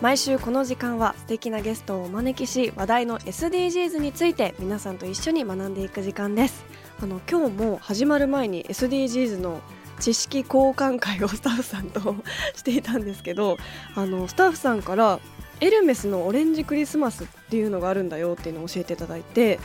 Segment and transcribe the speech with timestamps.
[0.00, 6.64] 毎週この時間は素敵なゲストをお招きし話題の SDGs について皆さんと一緒に学んでいく時間です。
[7.02, 9.60] あの今日も始まる前に SDGs の
[9.98, 12.14] 知識交換会をスタッフさんと
[12.54, 13.56] していたんですけど
[13.96, 15.18] あのスタッフさんから
[15.60, 19.58] エルメスのオレンジクリスマスっていうのがあるんだよっていうのを教えていただいて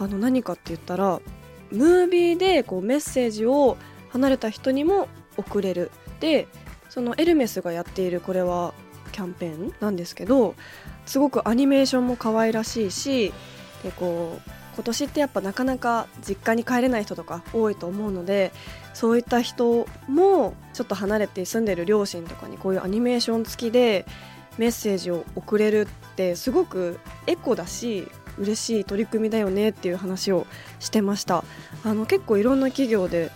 [0.00, 1.20] あの何かって言ったら
[1.70, 3.76] ムービーでこうメッセージを
[4.10, 5.92] 離れた人にも送れる。
[6.18, 6.48] で
[6.88, 8.72] そのエルメスがやっているこれは
[9.16, 10.54] キャンペーンなんですけど
[11.06, 13.32] すごくアニメーションも可愛らしいし
[13.82, 18.52] でこう今年ってやっぱなかなか実家に帰れない人とか多いと思うので
[18.92, 24.04] そういった人もちょっと離れて住んでる両親とかにこういうアニメーション付きで
[24.58, 30.46] メッセージを送れるってすごくエコだし嬉しい取り組みだよねっていう話を
[30.78, 31.42] してました。
[31.84, 33.30] あの結構いろんな企業で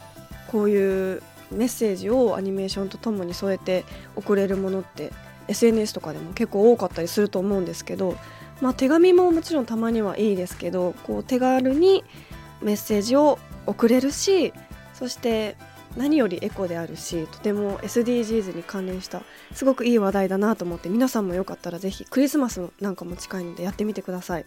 [0.49, 5.13] こういうメッセージをアニメーションとともに添えて送れるものって
[5.51, 8.17] SNS とかでも結構多かったりすると思うんですけど、
[8.61, 12.05] まあ、手紙ももちろんたまにはいいですけどこう手軽に
[12.63, 14.53] メッセージを送れるし
[14.95, 15.57] そして
[15.97, 24.47] 何よりエコであるしとても SDGs に関連したすごくいい話題だなと思って皆さんもよかったらぜひクリスマスなんかも近いのでやってみてください。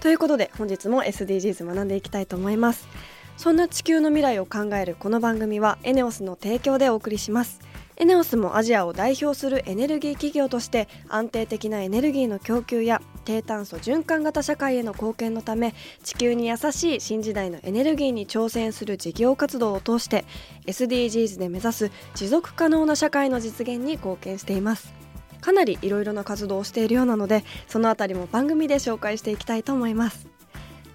[0.00, 2.88] ということで本日も SDGs 学んでいきたいと思います
[3.36, 7.60] そんな地球の未来を考えるこの番組はエネオスの提供でお送りします
[7.96, 20.24] エネオスもアジアを代表するエネルギー企業として安定的なエネルギーの供給や低炭素循環型社会への貢献のため地球に優しい新時代のエネルギーに挑戦する事業活動を通して
[20.66, 24.92] SDGs で目指す持続可能な社会の実現に貢献しています。
[25.40, 30.26] かなりいろいろな活動をしているようなのでそのあたりも番組で紹介していきたいと思います。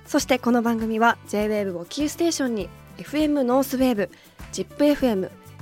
[0.06, 4.10] そしてこの番組は JWAVE をキーステーションに FM ノースウェーブ
[4.52, 5.30] ZIPFM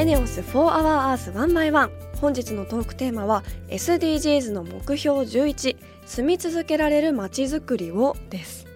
[0.00, 8.66] エネオス4 Hour Earth 1 by 1本日のトークテーマは SDGs の目標11住み続けられる街づくりをです。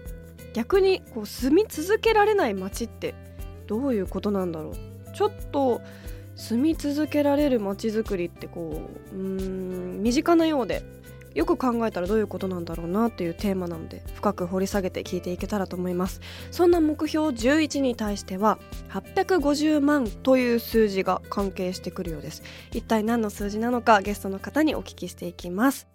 [0.53, 3.15] 逆にこう住み続けられない街って
[3.65, 4.75] どういうことなんだろう？
[5.15, 5.81] ちょっと
[6.35, 9.49] 住み続けられる街づくりってこううー
[9.97, 10.83] ん身近なようで
[11.35, 16.21] よく考えたらどういうことなんだろうなというテーマなので深く掘り下げて聞いていけたらと思います。
[16.49, 18.57] そんな目標11に対しては
[18.89, 22.41] 850万という数字が関係してくるようです。
[22.71, 25.87] 一体何の数字なのかゲストの方にお聞きしていきます。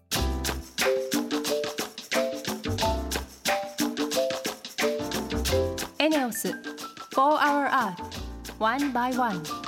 [5.99, 6.55] エネオス4
[7.15, 7.95] Hour Earth
[8.59, 9.60] 1 by 1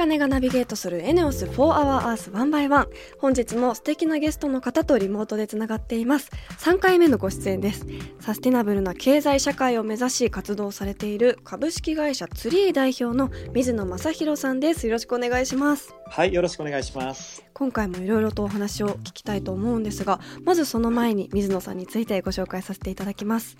[0.00, 2.88] 茜がナビゲートするエネオス4 Hour Earth 1 by 1
[3.18, 6.30] 本日も素敵なゲストの方とリモートでつながっています。
[6.58, 7.86] 3回目のご出演です。
[8.18, 14.86] サスティナブルな経済社会を目指し活動されている株式会社ツリー代表の水野正弘さんです。
[14.86, 15.94] よろしくお願いします。
[16.06, 17.44] はい、よろしくお願いします。
[17.52, 23.58] 今回もいろいろとお話を聞きたいと思うんですがまずその前に水野さんについてご紹介させていただきます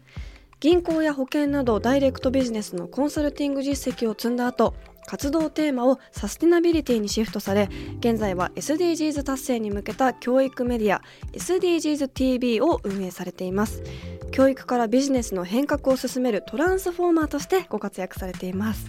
[0.61, 4.75] 銀行や保険などダイレクトビジネスのコンサルティング実績を積んだ後
[5.07, 11.01] 活動テーマをサスティナビリティにシフトされ現在は SDGs 達成に向けた教育メディア
[11.33, 13.83] SDGsTV を運営されています。
[14.33, 18.87] 教育からビジネスの変革を進めるトランスフォーマーとしてご活躍されています。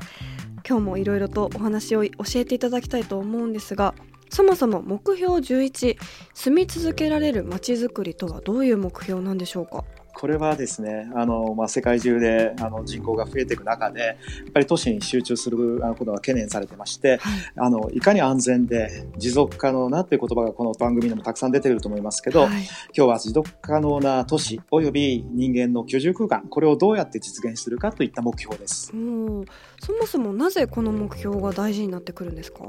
[0.68, 3.96] 今日もいろいろとお話を教えていただきたいと思うんですが
[4.30, 5.98] そもそも目標11
[6.36, 9.84] 住み続けられるまちづくりとはどういう目標なんでしょうか？
[10.14, 14.14] これはですね、あの、まあ、世界中であの人口が増えていく中で、や
[14.50, 17.20] っぱり都市に集中することが懸念されてまして、はい、
[17.58, 22.62] あの、いかに安全で持続可能なという言葉がこの番組でもたくさん出てくると思いますけど、はい、今
[22.94, 28.92] 日は持続可能な都市及び人間の居住空間、これをどうやって実現するかといった目標です。
[28.92, 29.46] そも
[30.06, 32.60] そもなぜこの目標が大事になってくるんですか？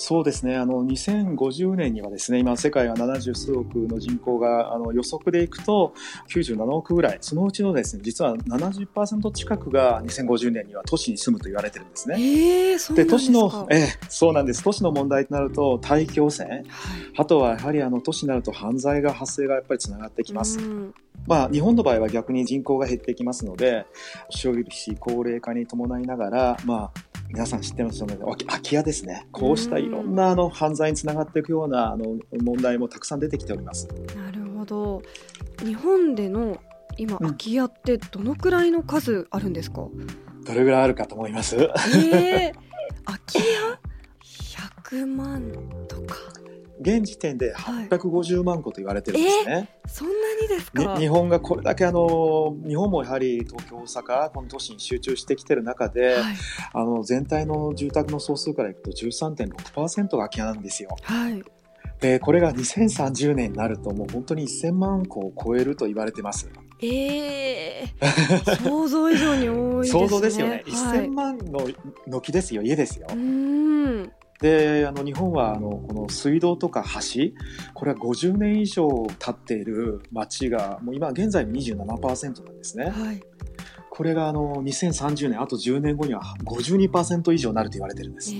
[0.00, 0.56] そうですね。
[0.56, 5.92] あの、2050年にはですね、今世界は70数億の人口が、あの、予測でいくと
[6.28, 7.18] 97億ぐらい。
[7.20, 12.14] そのうちのですね、実は70%近くが2050年には都市に住むと言われてるんですね。
[12.16, 14.62] えー、そうで都市の、えー、そうなんです。
[14.62, 16.64] 都市の問題となると大気汚染、はい、
[17.16, 20.60] あとはやはりあの、都市になると犯罪が発生がやっぱりつながってきます。
[21.26, 23.84] まあ、日本の場合は逆に人口が減ってきますので、
[24.30, 28.16] 少子高齢化に伴いながら、まあ、皆さん知ってますよね。
[28.16, 29.26] 空き家ですね。
[29.32, 33.86] こうしたいろんなあの犯罪につながっていくようなあの問題もたくさん出てきております。
[34.16, 35.02] なるほど。
[35.64, 36.58] 日本での
[36.96, 41.56] 今空き家ってどのくらいの数あるんですか、うん、どれぐらいあるかと思います？
[41.56, 42.52] えー、
[43.04, 43.44] 空き家
[44.90, 45.52] ？100万
[45.86, 46.16] とか。
[46.80, 49.52] 現時点で850万個と言われてるんですね。
[49.52, 50.98] はいえー、そんなにですか？
[50.98, 56.36] 日本がこれだけあの日本もやはり東京大阪この都市に集中してきてる中で、はい、
[56.72, 60.96] あの全体の住宅の総数からいくと13.6%が空き家なんですよ。
[61.02, 61.42] はい
[62.00, 66.48] でこれが2030年になるともう本当に1000万個を超えると言われてます。
[66.80, 70.00] ええー、想像以上に多いですね。
[70.06, 70.52] 想像ですよね。
[70.52, 70.62] はい、
[71.06, 73.08] 1000万の軒ですよ、家ですよ。
[73.12, 77.32] うんであの日本はあのこの水道とか橋
[77.74, 78.88] これは50年以上
[79.18, 82.90] 経っている町がもう今現在27%なんですね。
[82.90, 83.22] はい
[83.90, 88.30] これがあの2030年あと10年後には52%以上になると言われてるんです。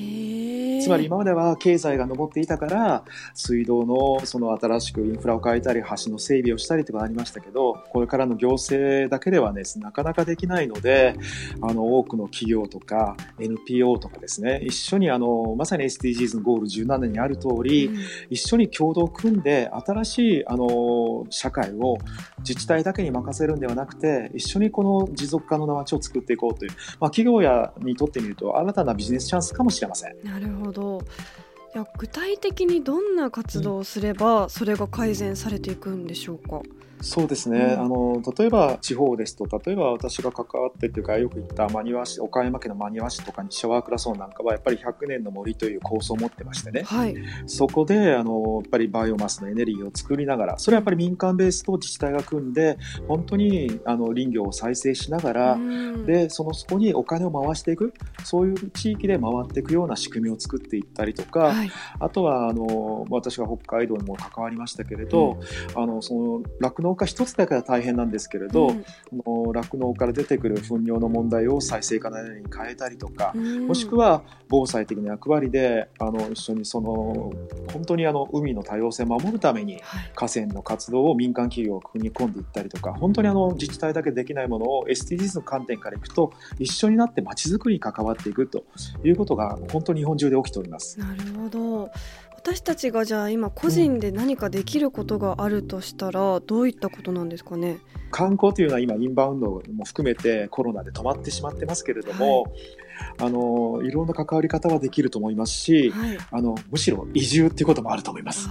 [0.80, 3.04] つまり今までは経済が上っていたから
[3.34, 11.14] 水道のその新しくインフラを変えたり橋の整備をしたりとかありましたけどこれからの行政だけではね、なかなかできないので
[11.60, 17.98] あの多くの企業とか NPO とかですね一緒にあのまさに SDGs のゴール17年にある通り、うん、
[18.30, 21.98] 一緒に共同を組んで新しいあの社会を
[22.40, 30.16] 自治体だけに任せるんではなくて一緒にこの持続可能な街を作っていこうという、まあ、企業やにとってみると新たなビジネスチャンスかもしれません。
[30.22, 31.02] なるほどほど
[31.78, 36.60] いや具体的にどんな活動をすればそれが改善されていくんでしょうか、
[37.00, 47.16] そうですね、うん、あの例えば地方ですと例えば私が関わってというかよく言った真庭市岡山県の真庭市とか西ワークラソンなんかはやっぱり100年の森という構想を持ってましてね、はい、
[47.46, 57.94] そこであのやっぱりバイオマスのエネルギーを作りながらそれはやっぱり民間ベースと自治体が組んで本当にあの林業を再生しながら、うん、でそのそこにお金を回していく
[58.24, 61.67] そういう地域で回っていくような仕組みを作っていったりとか、はい、
[61.98, 65.38] あとはあの私が北海道にも関わりましたけれど、
[65.76, 68.72] うん、あのその酪農家一つだけ大変なんですけれど
[69.52, 77.32] 酪農、うん、から出てくる糞尿の問題を再生可能に変えたりとか、うん、もしくは防災的な役割であの一緒にその
[77.72, 79.80] 本当にあの海の多様性を守るために
[80.14, 88.64] 河川の活動を民間企業を組み込んでいったりとか本当にあの自治体だけできないものを SDGs の観点からいくと一緒になってまちづくりに関わっていくと
[89.04, 90.98] いうことが本当に日本中で起きております。
[90.98, 91.47] なるほど
[92.36, 97.78] 私たちがじゃあ今個人で何かできることがあるとしたらどういったことなんですかね？
[98.10, 102.52] 観光というのは今インバウンドも含めてコロナで止まってしまってますけれども、はい。
[103.18, 108.48] あのいろんな関わり方はできると思いますし、はい、あのむしろ移住っていうこともあると思います。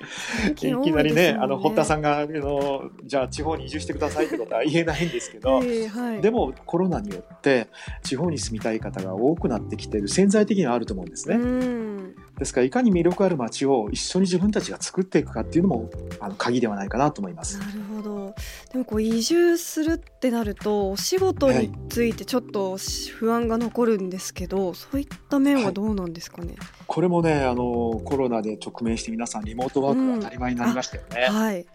[0.50, 7.68] いきなりね、あの堀田さんがあのじゃあ地方に移住してくださいってことは言えないんですけど、 えーはい、でもコロナによって
[8.02, 11.38] 地方に住みたい方が多くなってきてる潜在的にはあると思うんですね。
[12.38, 17.58] ですからいかに魅力ある街を一緒に自分たちが作っていくかっていうのもあの鍵ではないかなと思います。
[17.58, 17.79] なる。
[18.72, 22.76] でもこう移住するってなるとお仕事についてちょっと
[23.16, 26.50] 不安が残るんですけど、はい、そういった面はどうなんですかね？
[26.50, 31.26] はい、これもねあのコロナで直面して皆さんリモートワークが当たり前になりましたよね。
[31.30, 31.66] うん、はい。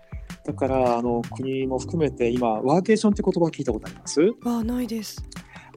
[0.46, 4.22] だからあの国も含めて今ワーケーションって言葉聞いたことあります？
[4.46, 5.22] あないです。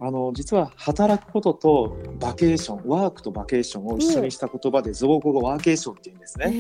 [0.01, 6.51] あの実は働くこととバケーションワークとバケーションを一緒にした言葉で造語がワーケーションっていうんですね。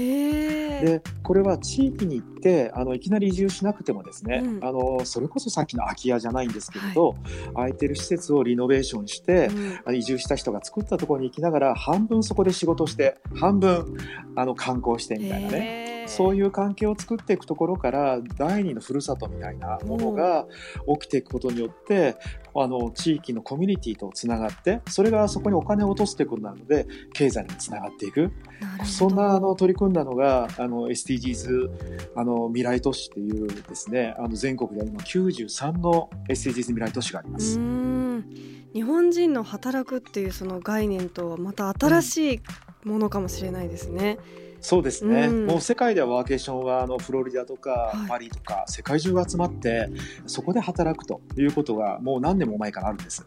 [0.80, 7.16] でこれは地域に行ってあのいきなり移住しなくてもですね、うん、あのそれこそさっきの空き家じゃないんですけれど、はい、
[7.54, 9.50] 空いてる施設をリノベーションして、
[9.86, 13.96] うん、移住した人が作ったところに行きながら半分そこで仕事して半分
[14.36, 15.98] あの観光してみたいなね。
[16.08, 20.46] そういう関係を作っていくところから第二のふるさとみたいなものが
[21.00, 22.16] 起きていくことによって
[22.62, 28.32] あの地域のコミュニティとつながってそれがそこにお金を落とすということなので経済につながっていく
[28.84, 37.58] そんなあの取り組んだのがあの SDGs あの未来都市っていうですねあの全国で今93の SDGs 未来都市があります。
[38.74, 42.40] 日本人の働くっていうその概念とはまた新しい
[42.84, 44.18] ものかもしれないですね。
[44.42, 49.88] うんそうですね、うん、もう世界ではワーケーションはあのフロリダとかパリとか世界中が集まって
[50.26, 53.26] そこで働くということがもう何年も前からあるんです。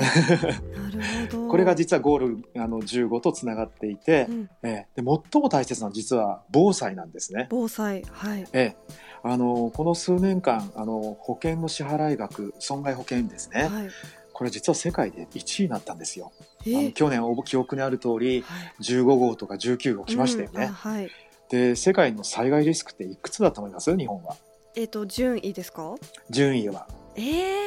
[0.00, 1.48] なるほど。
[1.50, 7.46] これが実はゴールあの15とつながっていて、うん、えで最も大切なのは実は防災なんですね。
[7.50, 8.02] 防災。
[8.10, 8.46] はい。
[8.52, 8.76] え
[9.22, 13.88] あのこの数年間あの保険の支払い額損害保険ですね、はい。
[14.32, 16.32] これ実は世界で1位になったんですよ。
[16.64, 20.64] 去年記憶にある通り、はい、15号とか19号来ましたよね。
[20.64, 21.10] うんはい、
[21.50, 23.96] で世界の災害リスクっていくつだと思います？
[23.96, 24.36] 日本は。
[24.76, 25.94] えっ、ー、と順位ですか？
[26.30, 26.86] 順位は。
[27.16, 27.64] ええ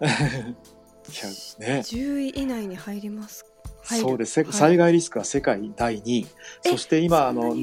[0.00, 0.54] ー。
[1.58, 3.44] ね、10位以内に入ります？
[3.84, 6.26] そうです、はい、災害リスクは世界第2位
[6.64, 7.56] そして今あの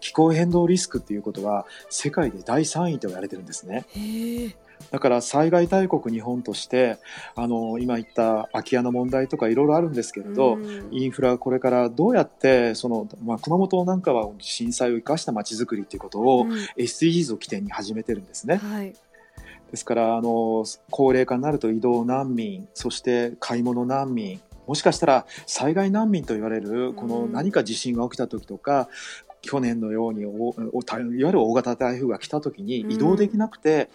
[0.00, 3.86] 気候変動リスクっていうことは世界で第3位と言われてるんですね。
[4.90, 6.98] だから災害大国日本として
[7.34, 10.58] あの今言った空き家の問題とかいろいろあるんですけれど、
[10.90, 18.56] インフラこれからどうやってその、まあ、熊本なんかは震災を生かしたまちづくりということを、うん、SDGs を起点に始めてるんですね。
[18.56, 18.94] はい。
[19.70, 28.88] ですからあの高齢化になると移動難民そして買い物難民もしかしたら災害難民と言われるこの何か地震が起きた時とか、
[29.44, 33.90] 去年のようにおおいわゆる大型台風が来た時に移動できなくて、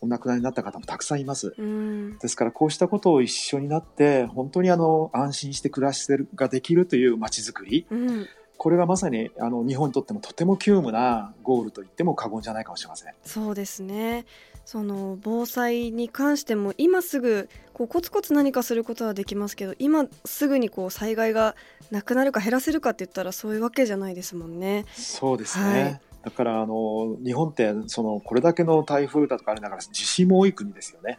[0.00, 13.12] お亡くなりになった方もたくさんいます、うん、ですからこうしたことを一緒になって本当にあの安心して暮らしてるができるというまちづくり、うん、これがまさにあの日本にとってもとても急務なゴールと言っても過言じゃないかもしれません。
[13.24, 14.24] そうですね
[14.64, 21.54] その防災に関しても今すぐこうコツコツ何かすることはできますけど今すぐにこう災害が
[21.90, 24.86] なくなるか減らせるかって言ったらそういうわけじゃないですもんね。
[24.94, 26.00] そうですね、はい。
[26.24, 31.16] だからあの日本ってそのこれだけの台風だとかありながら地震も多い国ですよね。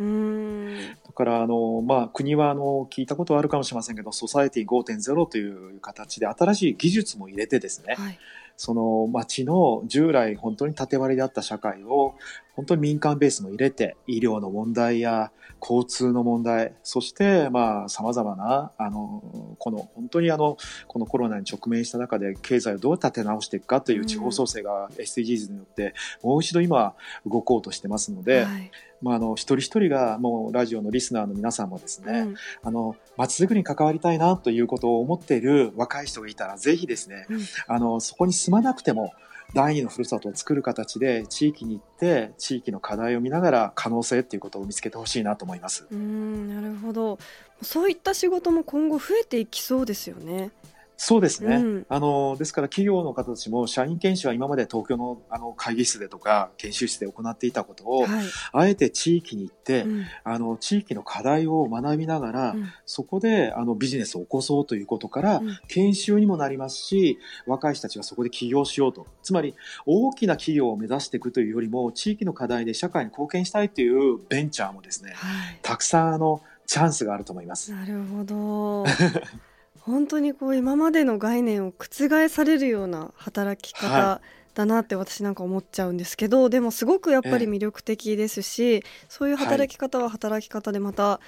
[1.05, 8.19] だからあの、まあ、国はあの聞いたことはあるかもしれませんけどソサエティ5.0という形で新しい技術も入れてですね、はい、
[8.57, 12.15] その町の従来本当に縦割りであった社会を
[12.55, 15.31] 本当に民間ベースも入れて医療の問題や
[15.61, 20.57] 交通の問題そしてまあ様々なあのこの本当にあの
[20.87, 26.93] このコロナに直面した中で経済をどう立て直していくかという地方創生が SDGs によってもう一度今
[27.25, 28.71] 動こうとしてますので、はい。
[29.01, 39.13] まあ、あの一人一人がもうラジオのリスナーの皆さんもですね、うん、あの街づくりに関わりたいなということを思っている若い人がいたらぜひですね、うん、あのそこに住まなくても
[39.53, 45.87] 第二のふるさとを作る形で地域に行って地域の課題を見ながら可能性っていうことを見つけてほしいなと思います。
[45.91, 47.19] うんなるほど
[47.61, 50.51] そういった仕事も今後増えていきそうですよね。
[50.97, 69.07] そうですね、うん、あのですから企業の方たちも社員研修は今まで東京のあの会議室でとか研修室で行っていたことを、はい、あえて地域に行って、うん、あの地域の課題を学びながら、うん、そこであのビジネスを起こそうということから、研修にもなりますし若い人たちがそこで起業しようと。
[69.21, 77.71] つまり大きな企業を目指していくというよりも地域の課題で社会に貢献したいというベンチャーもですね、はい、たくさんあのチャンスがあると思います。
[77.71, 78.85] なるほど
[79.85, 84.19] 本当にこう今までの概念を覆されるような働き方
[84.55, 91.19] だなって私なんか思っちゃうんですけど、はい、でもすごくやっぱり魅力的ですし、そういう働き方は働き方でまた、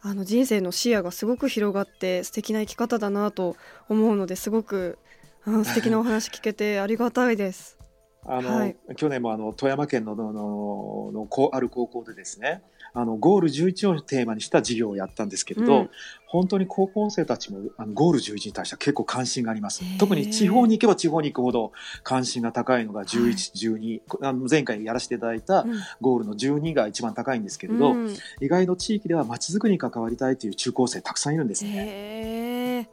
[0.00, 3.56] あの人生の視野がすごく広がって素敵な生き方だなと
[3.88, 4.98] 思うのですごく、
[5.46, 7.76] うん、 素敵なお話聞けてありがたいです。
[8.24, 12.62] あの、はい、去年もあの富山県ののののある高校でですね
[12.96, 15.90] あのゴール11をテーマにした授業をやったんですけれど、うん、
[16.24, 19.84] 本当に高校生たちもあのゴール11に対しては結構関心があります。
[19.98, 21.72] 特に地方に行けば地方に行くほど
[22.02, 25.66] 関心が高いのが11、はい、12あの前回やらせていただいた
[26.00, 32.88] ゴールの12が一番高いんですけれど、うん、意外と地域ではまちづくりに関わりたいという中高生たくさんいるんですね。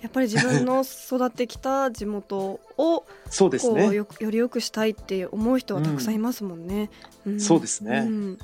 [0.00, 3.92] やっぱり自分の育ってきた地元を そうですね。
[3.92, 6.88] より良くしたいって思う人はたくさんいますもんね。
[7.26, 8.38] うん、そうですね、うん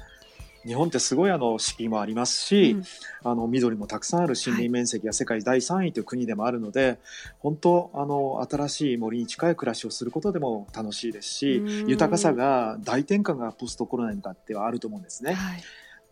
[0.67, 2.85] 日本ってすごいあの四季もありますし、うん、
[3.23, 6.99] あの緑もたくさんある森林面積が世界第3位という国でもあるので、はい、
[7.41, 15.35] 本当あの新しい森に近い暮らしをすることでも楽しいですし豊かさが大転換がポストコロナに向かってはあると思うんですね。
[15.35, 15.63] はい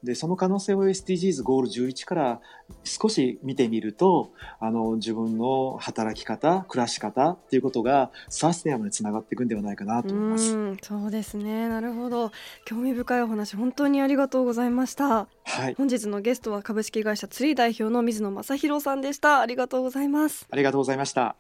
[0.03, 2.41] でその可能性を SDGs ゴール11から
[2.85, 10.77] 少し見てみるとあの自分の働き方暮らし方っていうことがサステナブルにつながっていくんではないかなと思います。
[10.83, 11.69] そうですね。
[11.69, 12.33] なるほど。
[12.65, 15.29] 興味深いお話本当にありがとうございました。
[15.45, 15.75] はい。
[15.75, 19.41] 本日のゲストは株式会社ツリー代表の水野正弘さんでした。
[19.41, 20.47] ありがとうございます。
[20.51, 21.37] ありがとうございました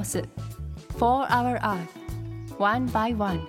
[0.00, 0.24] エネオス。
[0.98, 1.86] For Our Earth
[2.58, 3.40] One by One.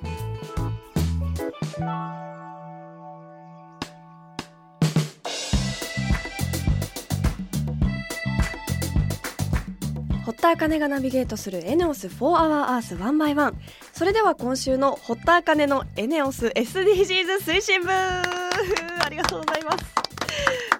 [10.25, 13.53] 堀田茜がナビゲートするエネオス4 Hour Earth One by One
[13.93, 17.89] それでは今週の堀田茜のエネオス SDGs 推進部。
[17.93, 20.00] ありがとうございます。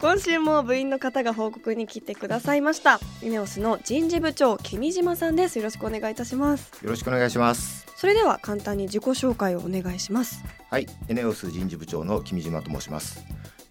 [0.01, 7.85] 今週も部員の方が報告に来てくださいましたエネオスの人事部長君島さんですよろしくお願いいたしますよろしくお願いします。
[7.95, 13.23] それでは簡単に自己紹介をお願いしますはい、エネオス人事部長の君島と申します。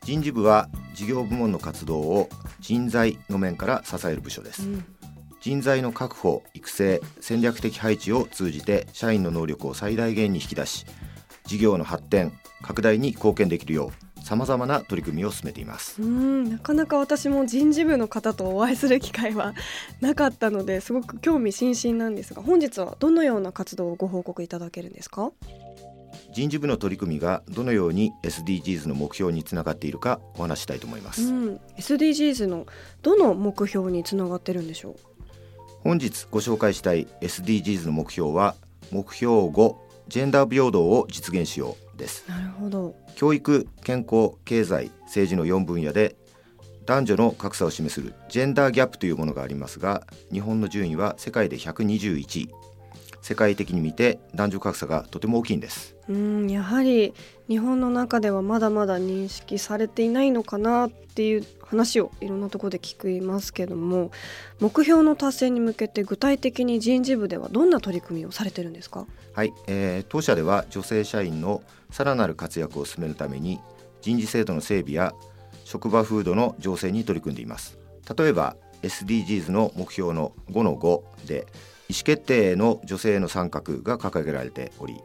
[0.03, 2.29] 人事部は事業部門の活動を
[2.61, 4.69] 人材の面から支える部署です。
[4.69, 4.85] うん
[5.41, 10.85] 人材の確保、育成、戦略的配置を通じて社員の能力を最大限に引き出し、
[11.47, 16.01] 事業の発展、拡大に貢献できるよう様々な取り組みを進めています。
[16.01, 19.55] うんなかなか私も人事部の方とお会いする機会は
[20.01, 25.33] なかったのですごく興味津々なんですが本日はどのような活動をご報告いただけるんですか？
[26.33, 31.23] 人事部の取り組みがどのように SDGs の目標につながっているかお話ししたいと思います。
[31.23, 32.67] うん SDGs の
[33.03, 34.95] どの目標につながってるんでしょ
[35.83, 38.55] 本日ご紹介したい SDGs の目標は
[38.93, 39.75] 目標5
[40.09, 42.25] ジェンダー平等を実現しようです。
[42.27, 42.97] うなるほど。
[43.15, 46.17] 教育健康経済政治の4分野で
[46.87, 52.51] 男女の格差を示するジェンダーギャップというものがありますが日本の順位は世界で121位。
[53.23, 57.15] 世界的に見て男女格差がとても大きいんですうんやはり
[57.49, 64.11] 日本の中ではまだまだ認識されていないのかなっていう話をいろんなところで聞きますけども
[64.59, 69.07] 目標の達成に向けて具体的に人事部ではどんな取り組みをされてるんですか？
[69.35, 73.61] はい、えー当社では女性社員のさらなる活躍を進めるために
[74.03, 75.15] 人事制度の整備や
[75.65, 77.79] 職場風土の醸成に取り組んでいます。
[78.19, 81.47] 例えば SDGs の目標の5の5で
[81.89, 84.97] 意思決定の女性の参画が掲げられており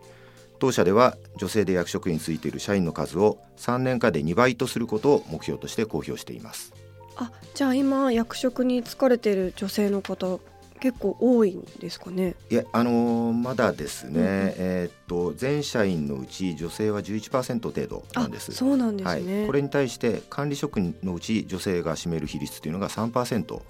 [0.59, 6.73] 当社では女性で役職についている社員の数を3年間で2倍とすることを目標として公表しています。
[7.17, 10.39] あじゃあ今役職に就かれている女性の方
[10.81, 12.35] 結構多いんですかね？
[12.49, 14.27] いやあのーまだですね、うんうん。
[14.57, 18.51] えーっと全社員のうち女性は11%程度なんです。
[18.51, 23.61] あそうなんですね、はい、これに対して管理職のうち女性が占める比率というのが3%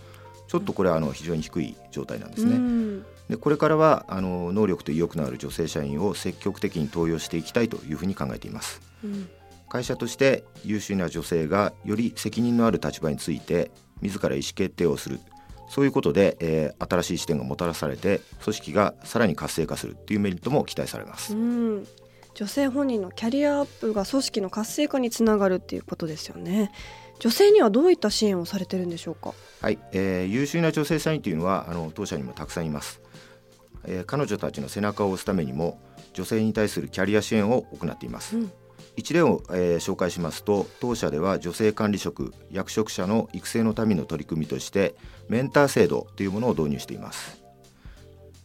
[0.48, 2.56] ちょっとこれはあの非常に低い状態なんですね。
[2.56, 8.82] うんでこれからはあの能力と意欲のある女性社員を積極的に登用していきたいというふうに考えています。
[9.04, 9.28] うん
[9.68, 15.20] 会社として優秀な女性がより責任のある立場について自ら意思決定をする
[15.70, 21.34] そういうことで、えー新しい視点がもたらされて組織がさらに活性化するというメリットも期待されます。
[21.34, 21.88] うん
[22.36, 26.70] 女性本人のキャリアアップが組織の活性化につながるっていうことですよね
[27.20, 29.34] 女性にはどういった支援をされてるんでしょうか？
[29.62, 33.02] はい、えー優秀な女性社員というのはあの当社にもたくさんいます、
[33.86, 35.80] えー彼女たちの背中を押すためにも
[36.14, 38.52] 女性に対するキャリア支援を行っています、うん。
[38.96, 44.96] 一例を、えー紹介しますと当社では女性管理職役職者の育成のための取り組みとして
[45.30, 47.42] メンター制度というものを導入しています、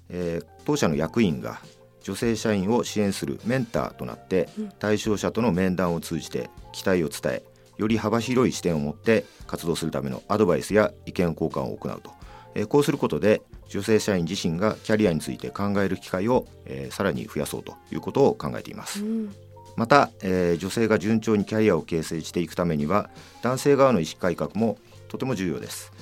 [0.09, 1.61] えー当社の役員が
[2.03, 4.69] 女性社員を支援するメンターとなってうん。
[4.79, 7.43] 対象者との面談を通じて期待を伝え
[7.81, 12.13] より幅広い視点を持って活動するためのアドバイスや意見交換を行うと、
[12.55, 19.03] えーこうすることで女性社員自身がキャリアについて考える機会を、えーさらに増やそうということを考えています。
[19.03, 19.35] うん。
[19.77, 23.09] また、えー女性が順調にキャリアを形成していくためには
[23.43, 24.77] 男性側の意識改革も
[25.09, 25.93] とても重要です、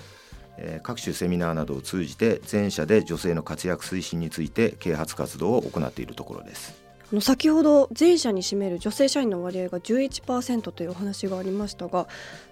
[0.57, 6.75] えー各種セミナーなどを通じて全社で女性の活躍推進について啓発活動を行っているところです。
[6.75, 6.78] あ
[7.17, 12.07] の先ほど全社に占める女性社員の割合が11%というお話がありましたが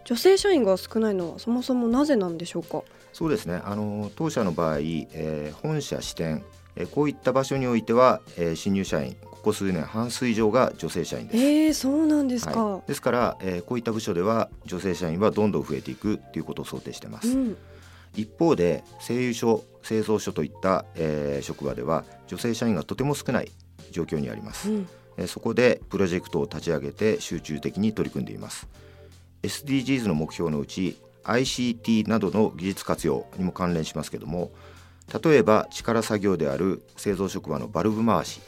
[0.04, 2.82] 女性社員が少ないのはそもそもなぜなんでしょうか？
[3.12, 3.60] そうですね。
[3.64, 6.44] あの当社の場合、えー本社支店、
[6.76, 11.44] えーこういった場所においては、えー新入社員ここ数年半数以上が女性社員です。
[11.44, 17.56] えー、そうなんですか、はい、ですから、えーこういった部署では女性社員はどんどん増えていくということを想定しています、うん。
[18.14, 23.50] 一方で製油所製造所といった、えー職場では女性社員がとても少ない
[23.92, 24.88] 状況にあります、うん。
[25.16, 28.68] えーそこでプロジェクトを立ち上げて集中的に取り組んでいます。
[29.42, 34.50] SDGs の目標のうち ICT などの技術活用にも関連しますけども
[35.22, 38.40] 例えば力作業である製造職場のバルブ回し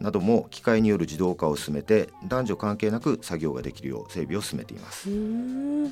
[0.00, 5.10] なども機械による自動化を進めて男女関係なく作業ができるよう整備を進めています。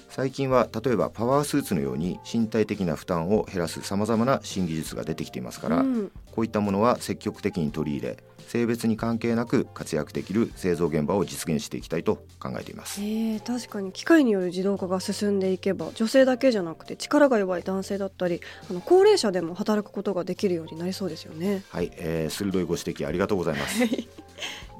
[0.09, 21.63] 最近は例えばパワースーツのように身体的な負担を減らすさまざまな新技術が出てきていますから、うん、こういったものは積極的に取り入れ性別に関係なく活躍できる製造現場を実現していきたいと考えています、えー、確かに機械による自動化が進んでいけば女性だけじゃなくて力が弱い男性だったりあの高齢者でも働くことができるようになりそうですよね。
[21.71, 23.79] はい、えー、鋭いご指摘ありがとうございます。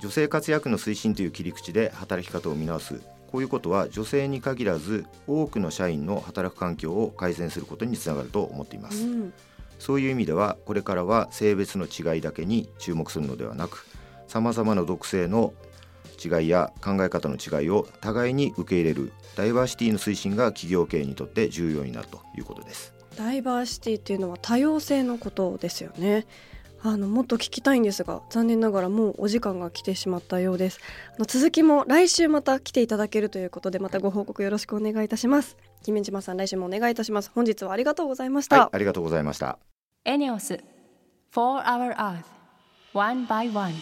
[0.01, 3.01] 女性活躍の推進という切り口で働き方を見直す。
[3.31, 9.33] こういうことは女性に限らず多くの社員の働く環境を改善することにつながると思っています、うん
[9.81, 13.87] そういう意味ではこれからは性別の違いだけに注目するのではなく
[14.29, 15.53] さまざまな属性の
[16.23, 22.93] 違いや考え方の違いを互いに受け入れるダイバーシティの推進が企業経営にとって重要になるということです。
[23.17, 26.27] ダイバーシティっていうのは多様性のことですよね。
[26.83, 30.81] あのもっと聞きたいんですが残念ながらもうお時間が来てしまったようです。
[31.15, 35.57] あの続きも来週また来ていただけるということでまたご報告よろしくお願いいたします。
[35.83, 37.31] 君島さん来週もお願いいたします。
[37.35, 39.70] 本日はありがとうございました、はい、ありがとうございました
[40.03, 40.59] エネオス
[41.31, 42.25] For Our Earth
[42.95, 43.75] One by One.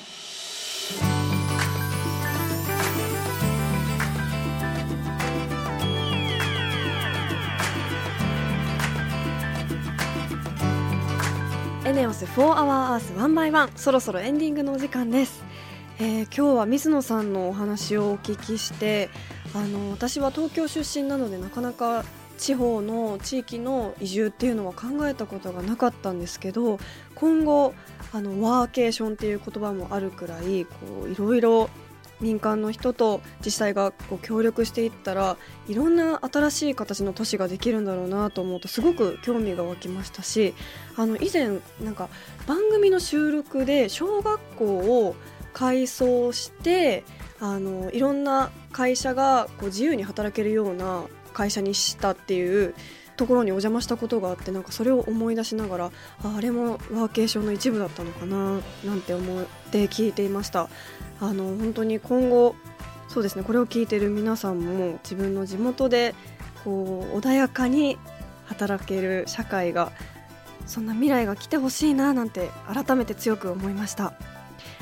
[11.87, 13.71] エネオス4 Hour Earth One by One.
[13.77, 15.45] そろそろエンディングのお時間です、
[16.01, 19.09] えー、今日は水野さんのお話をお聞きして
[19.55, 22.05] あの私は東京出身なのでなかなか
[22.39, 26.79] 地方の地域の移住っていうのは考えたことがなかったんですけど
[27.15, 27.75] 今後
[28.13, 31.69] あのワーケーションっていう言葉もあるくらいこういろいろ
[32.21, 35.37] 民間の人と自治体がこう協力していったら
[35.69, 40.55] いろんな新しい形の都市ができるんだろうなと思うとすごく興味が湧きましたし
[40.97, 42.09] あの以前なんか
[42.47, 45.15] 番組の収録で小学校を
[45.53, 47.05] 改装して
[47.41, 51.05] あのいろんな会社がこう自由に働けるような
[51.39, 52.75] 会社にしたっていう
[53.17, 55.91] ところにお邪魔したことがあってなんかそれを思い出しながら
[56.25, 60.69] ああれもワーケーションの一部だったのかななんて思って聞いていました。
[61.21, 62.57] あの本当に今後
[63.09, 66.15] そうですねこれを聞いてる皆さんも自分の地元で
[66.65, 67.99] こう穏やかに
[68.47, 69.93] 働ける社会が
[70.67, 74.13] そんな未来が来てほしいななんて改めて強く思いました。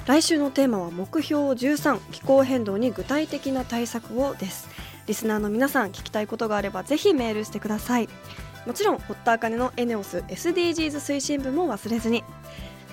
[0.06, 4.68] 来週のテーマは目標13気候変動に具体的な対策をです。
[5.06, 8.08] リスナーの皆さん聞きたいことがあればぜひメールしてください。
[8.66, 12.24] もちろん堀田茜のエネオス SDGs 推進部も忘れずに。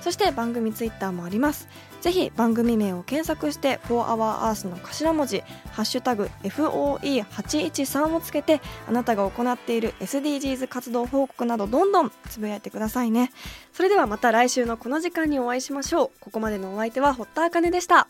[0.02, 1.70] そして番組ツイッターもあります。
[2.02, 13.32] ぜひ番組名を検索して「4HourEarth」の頭文字「ハッシュタグ #FOE813」をつけてあなたが行っている SDGs 活動報告などどんどんつぶやいてくださいね。
[13.72, 16.20] それではまた来週のこの時間にお会いしましょう。
[16.20, 18.10] ここまでのお相手は堀田茜でした。